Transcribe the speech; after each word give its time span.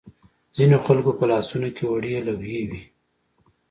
ځینو 0.57 0.77
خلکو 0.85 1.11
په 1.19 1.25
لاسونو 1.31 1.69
کې 1.75 1.83
وړې 1.91 2.13
لوحې 2.27 2.61
وې. 2.69 2.81